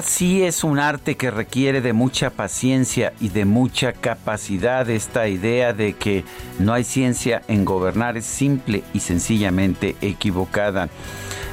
Sí 0.00 0.42
es 0.42 0.64
un 0.64 0.78
arte 0.78 1.18
que 1.18 1.30
requiere 1.30 1.82
de 1.82 1.92
mucha 1.92 2.30
paciencia 2.30 3.12
y 3.20 3.28
de 3.28 3.44
mucha 3.44 3.92
capacidad. 3.92 4.88
Esta 4.88 5.28
idea 5.28 5.74
de 5.74 5.92
que 5.92 6.24
no 6.58 6.72
hay 6.72 6.82
ciencia 6.82 7.42
en 7.46 7.66
gobernar 7.66 8.16
es 8.16 8.24
simple 8.24 8.84
y 8.94 9.00
sencillamente 9.00 9.94
equivocada. 10.00 10.88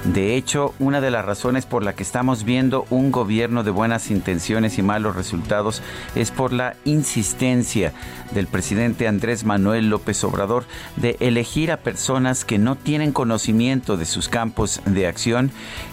De 0.05 0.38
hecho, 0.38 0.73
una 0.80 1.02
de 1.02 1.11
las 1.11 1.25
razones 1.25 1.66
por 1.66 1.83
la 1.83 1.94
que 1.94 2.03
estamos 2.03 2.45
viendo 2.45 2.86
un 2.89 3.11
gobierno 3.11 3.64
de 3.64 3.72
buenas 3.72 4.11
intenciones 4.11 4.78
y 4.78 4.81
malos 4.81 5.16
resultados 5.16 5.81
es 6.16 6.31
por 6.31 6.53
la 6.53 6.78
insistencia 6.86 7.91
del 8.31 8.47
presidente 8.47 9.08
Andrés 9.08 9.44
Manuel 9.44 9.89
López 9.89 10.23
Obrador 10.23 10.64
de 10.95 11.17
elegir 11.19 11.72
a 11.72 11.78
personas 11.78 12.45
que 12.45 12.58
no 12.58 12.75
tienen 12.75 13.11
conocimiento 13.11 13.97
de 13.97 14.06
sus 14.06 14.30
campos 14.30 14.81
de 14.86 15.06
acción 15.06 15.52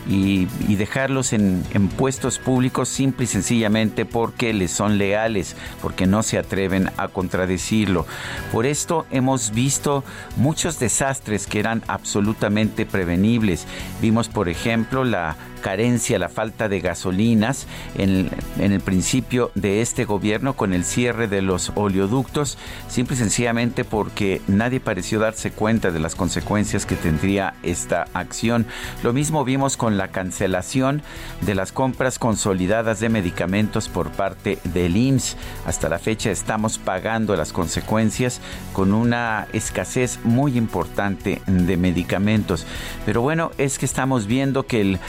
y, 0.09 0.47
dejarlos 0.77 1.33
en 1.33 1.65
puestos 1.97 2.39
públicos 2.39 2.91
simple 2.91 3.25
y 3.25 3.27
sencillamente 3.27 4.05
porque 4.05 4.53
les 4.53 4.71
son 4.71 4.99
leales, 4.99 5.57
porque 5.81 6.07
no 6.07 6.23
se 6.23 6.39
atreven 6.39 6.91
a 6.99 7.09
contradecirlo. 7.09 8.07
Por 8.53 8.67
esto 8.67 9.07
hemos 9.11 9.53
visto 9.53 10.05
muchos 10.37 10.79
desastres 10.79 11.47
que 11.47 11.59
eran 11.59 11.83
absolutamente 11.89 12.85
prevenibles. 12.85 13.67
Vimos, 14.01 14.29
por 14.29 14.49
ejemplo, 14.49 15.05
la 15.05 15.37
carencia, 15.67 16.21
la 16.21 16.29
falta 16.29 16.69
de 16.69 16.79
gasolinas 16.79 17.67
en, 17.99 18.31
en, 18.61 18.71
el 18.71 18.79
principio 18.79 19.51
de 19.57 19.81
este 19.81 20.05
gobierno 20.05 20.55
con 20.55 20.73
el 20.73 20.85
cierre 20.85 21.27
de 21.27 21.43
los 21.43 21.73
oleoductos, 21.75 22.57
simple 22.87 23.17
y 23.17 23.19
sencillamente 23.19 23.83
porque 23.83 24.41
nadie 24.47 24.79
pareció 24.79 25.19
darse 25.19 25.51
cuenta 25.51 25.91
de 25.91 25.99
las 25.99 26.15
consecuencias 26.15 26.87
que 26.87 26.95
tendría 26.95 27.55
esta 27.65 28.07
acción. 28.15 28.65
Lo 29.03 29.13
mismo 29.13 29.45
vimos 29.45 29.77
con 29.77 29.97
la 29.97 30.13
cancelación 30.13 31.03
de 31.41 31.57
las 31.57 31.73
compras 31.73 32.21
consolidadas 32.21 33.01
de 33.01 33.09
medicamentos 33.09 33.89
por 33.89 34.13
parte 34.13 34.61
del 34.73 34.97
IMSS. 34.97 35.37
Hasta 35.67 35.89
la 35.89 35.99
fecha 35.99 36.31
estamos 36.31 36.79
pagando 36.79 37.35
las 37.35 37.53
consecuencias 37.53 38.41
con 38.73 38.95
una 38.95 39.49
escasez 39.53 40.21
muy 40.23 40.57
importante 40.57 41.43
de 41.49 41.77
medicamentos. 41.77 42.69
Pero 43.05 43.21
bueno, 43.21 43.51
es 43.59 43.81
que 43.81 43.87
estamos 43.87 44.29
viendo 44.29 44.65
que 44.65 44.81
el 44.81 45.01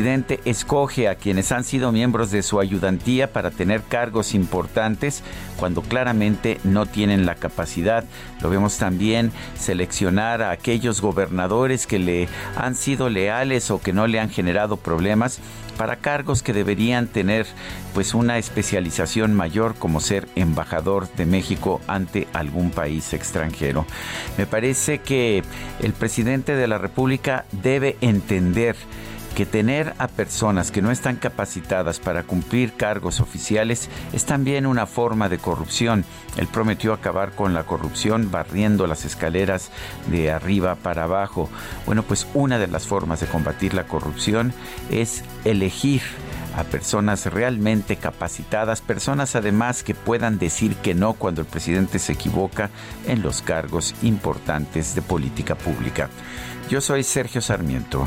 presidente 0.00 0.40
escoge 0.46 1.08
a 1.08 1.16
quienes 1.16 1.52
han 1.52 1.62
sido 1.62 1.92
miembros 1.92 2.30
de 2.30 2.42
su 2.42 2.58
ayudantía 2.58 3.34
para 3.34 3.50
tener 3.50 3.82
cargos 3.82 4.32
importantes 4.32 5.22
cuando 5.58 5.82
claramente 5.82 6.58
no 6.64 6.86
tienen 6.86 7.26
la 7.26 7.34
capacidad. 7.34 8.04
Lo 8.40 8.48
vemos 8.48 8.78
también 8.78 9.30
seleccionar 9.58 10.40
a 10.40 10.52
aquellos 10.52 11.02
gobernadores 11.02 11.86
que 11.86 11.98
le 11.98 12.28
han 12.56 12.76
sido 12.76 13.10
leales 13.10 13.70
o 13.70 13.78
que 13.78 13.92
no 13.92 14.06
le 14.06 14.20
han 14.20 14.30
generado 14.30 14.78
problemas 14.78 15.38
para 15.76 15.96
cargos 15.96 16.42
que 16.42 16.54
deberían 16.54 17.06
tener 17.06 17.46
pues 17.92 18.14
una 18.14 18.38
especialización 18.38 19.34
mayor 19.34 19.74
como 19.74 20.00
ser 20.00 20.28
embajador 20.34 21.12
de 21.14 21.26
México 21.26 21.82
ante 21.86 22.26
algún 22.32 22.70
país 22.70 23.12
extranjero. 23.12 23.84
Me 24.38 24.46
parece 24.46 25.00
que 25.00 25.42
el 25.80 25.92
presidente 25.92 26.56
de 26.56 26.68
la 26.68 26.78
República 26.78 27.44
debe 27.52 27.98
entender 28.00 28.76
que 29.40 29.46
tener 29.46 29.94
a 29.96 30.06
personas 30.06 30.70
que 30.70 30.82
no 30.82 30.90
están 30.90 31.16
capacitadas 31.16 31.98
para 31.98 32.24
cumplir 32.24 32.74
cargos 32.74 33.20
oficiales 33.20 33.88
es 34.12 34.26
también 34.26 34.66
una 34.66 34.84
forma 34.84 35.30
de 35.30 35.38
corrupción. 35.38 36.04
Él 36.36 36.46
prometió 36.46 36.92
acabar 36.92 37.30
con 37.30 37.54
la 37.54 37.64
corrupción 37.64 38.30
barriendo 38.30 38.86
las 38.86 39.06
escaleras 39.06 39.70
de 40.10 40.30
arriba 40.30 40.74
para 40.74 41.04
abajo. 41.04 41.48
Bueno, 41.86 42.02
pues 42.02 42.26
una 42.34 42.58
de 42.58 42.66
las 42.66 42.86
formas 42.86 43.20
de 43.20 43.28
combatir 43.28 43.72
la 43.72 43.84
corrupción 43.84 44.52
es 44.90 45.24
elegir 45.46 46.02
a 46.54 46.64
personas 46.64 47.24
realmente 47.24 47.96
capacitadas, 47.96 48.82
personas 48.82 49.36
además 49.36 49.82
que 49.82 49.94
puedan 49.94 50.38
decir 50.38 50.76
que 50.76 50.92
no 50.92 51.14
cuando 51.14 51.40
el 51.40 51.46
presidente 51.46 51.98
se 51.98 52.12
equivoca 52.12 52.68
en 53.06 53.22
los 53.22 53.40
cargos 53.40 53.94
importantes 54.02 54.94
de 54.94 55.00
política 55.00 55.54
pública. 55.54 56.10
Yo 56.68 56.82
soy 56.82 57.04
Sergio 57.04 57.40
Sarmiento 57.40 58.06